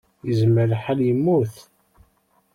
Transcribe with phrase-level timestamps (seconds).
[0.27, 1.55] Yezmer lḥal yemmut.